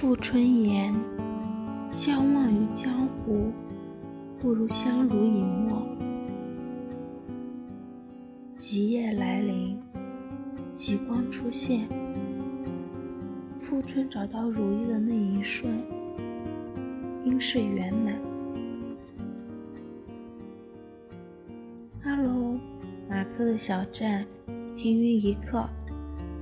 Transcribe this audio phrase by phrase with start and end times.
[0.00, 0.94] 富春言
[1.90, 3.50] ：“相忘于江湖，
[4.38, 5.82] 不如相濡以沫。”
[8.54, 9.76] 极夜来临，
[10.72, 11.88] 极光出现，
[13.58, 15.82] 富春找到如意的那一瞬，
[17.24, 18.14] 应是圆满。
[22.00, 22.56] 哈喽，
[23.10, 24.24] 马克的小站，
[24.76, 25.68] 停云一刻，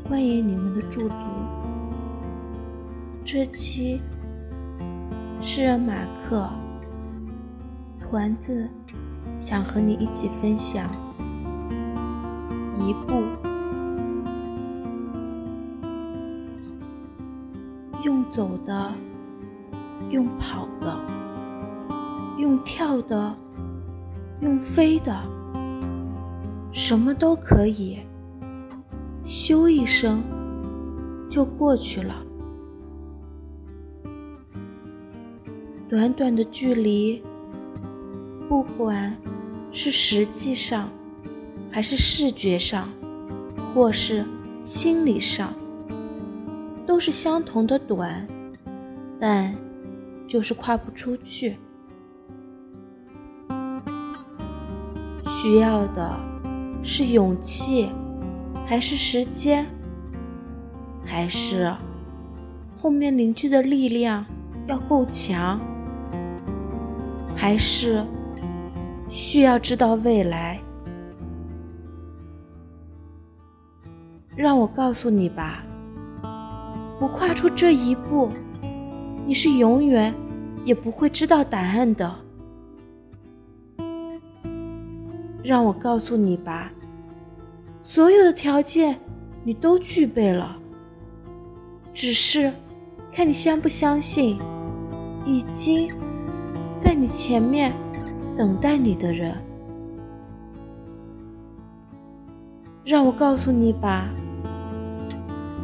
[0.05, 1.15] 欢迎你们的驻足。
[3.29, 4.01] 这期
[5.43, 5.95] 是马
[6.29, 6.49] 克
[7.99, 8.69] 团子
[9.37, 10.89] 想和你一起分享。
[12.79, 13.25] 一步，
[18.05, 18.93] 用走的，
[20.09, 20.97] 用跑的，
[22.39, 23.35] 用跳的，
[24.39, 25.21] 用飞的，
[26.71, 27.99] 什么都可以。
[29.27, 30.23] 咻一声，
[31.29, 32.15] 就过去了。
[35.89, 37.23] 短短的距离，
[38.49, 39.17] 不管
[39.73, 40.89] 是实际上。
[41.69, 42.89] 还是视觉上，
[43.75, 44.25] 或是
[44.63, 45.53] 心理上，
[46.87, 48.27] 都是相同的短，
[49.21, 49.55] 但
[50.27, 51.59] 就是跨不出去。
[55.27, 56.19] 需要的
[56.83, 57.91] 是勇气，
[58.67, 59.67] 还是时间，
[61.05, 61.71] 还是
[62.81, 64.25] 后面凝聚的力量
[64.67, 65.61] 要够强，
[67.37, 68.03] 还是
[69.11, 70.59] 需要知道未来？
[74.35, 75.63] 让我告诉你吧，
[76.99, 78.31] 不跨出这一步，
[79.27, 80.13] 你是永远
[80.65, 82.15] 也不会知道答案的。
[85.43, 86.73] 让我告诉你吧，
[87.83, 88.99] 所有的条件
[89.45, 90.57] 你都具备了，
[91.95, 92.53] 只是
[93.13, 94.39] 看你相不相信，
[95.25, 95.89] 已经
[96.87, 97.73] 在你前面
[98.37, 99.37] 等待你的人。
[102.85, 104.09] 让我告诉你吧。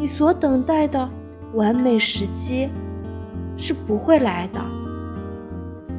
[0.00, 1.08] 你所等待的
[1.54, 2.68] 完美时机
[3.56, 4.60] 是不会来的，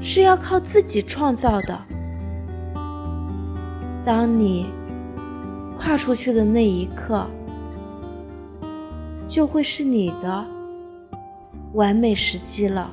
[0.01, 1.79] 是要靠自己创造的。
[4.03, 4.65] 当你
[5.77, 7.25] 跨出去的那一刻，
[9.29, 10.45] 就会是你的
[11.71, 12.91] 完美时机了。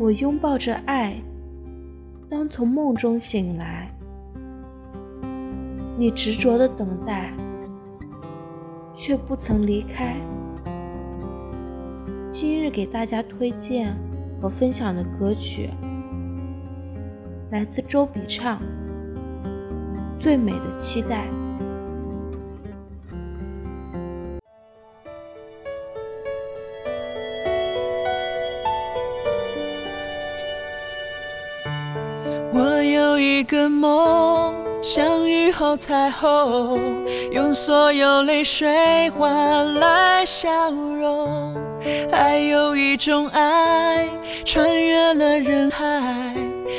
[0.00, 1.20] 我拥抱着爱，
[2.30, 3.90] 当从梦中醒来。
[5.96, 7.32] 你执着的等待，
[8.94, 10.14] 却不曾离开。
[12.30, 13.92] 今日给大家推荐
[14.40, 15.68] 和分享的歌曲，
[17.50, 18.62] 来自周笔畅，
[20.22, 21.26] 《最美的期待》。
[33.38, 34.52] 一个梦。
[34.82, 36.80] 像雨后彩虹，
[37.30, 41.54] 用所有泪水换来笑容。
[42.10, 44.08] 还有一种爱，
[44.44, 46.34] 穿越了人海，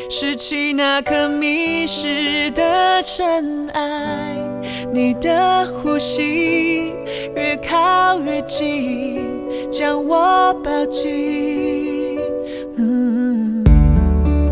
[0.09, 4.36] 拾起那颗迷失的尘埃。
[4.92, 6.94] 你的呼吸
[7.38, 9.22] 越靠越近，
[9.72, 12.19] 将我抱紧。
[12.75, 13.64] 嗯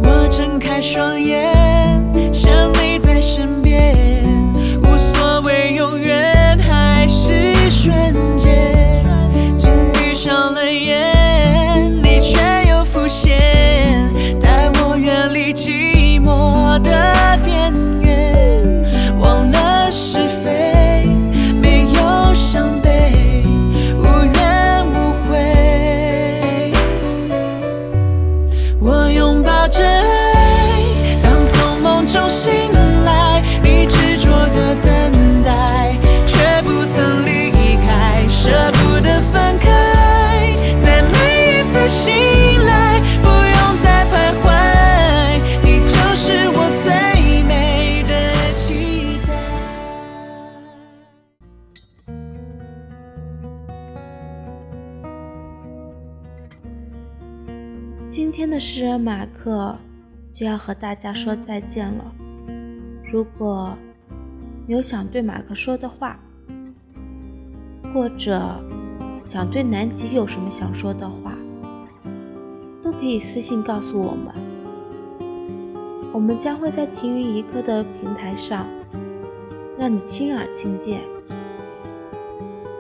[0.03, 1.56] 我睁开双眼。
[58.09, 59.75] 今天的诗人马克
[60.33, 62.05] 就要和大家说再见了。
[63.11, 63.77] 如果
[64.65, 66.17] 有想对马克说的话，
[67.93, 68.41] 或者
[69.23, 71.37] 想对南极有什么想说的话，
[72.81, 74.33] 都可以私信告诉我们。
[76.13, 78.65] 我们将会在停云一刻的平台上
[79.77, 81.01] 让你亲耳听见。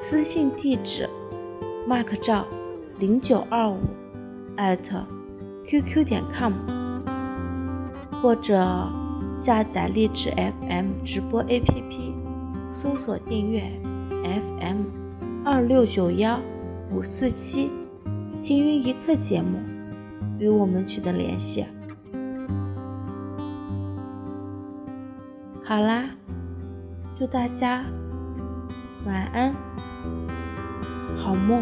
[0.01, 1.07] 私信地址
[1.87, 2.45] ：mark 赵
[2.97, 3.77] 零九二五
[5.67, 6.53] @qq 点 com，
[8.21, 8.89] 或者
[9.37, 12.13] 下载荔枝 FM 直播 APP，
[12.81, 13.69] 搜索订阅
[14.23, 14.77] FM
[15.43, 16.39] 二六九幺
[16.89, 17.69] 五四七，
[18.41, 19.59] 听云一刻节目，
[20.39, 21.65] 与我们取得联系。
[25.65, 26.05] 好啦，
[27.19, 27.83] 祝大家
[29.05, 29.53] 晚安，
[31.17, 31.61] 好梦。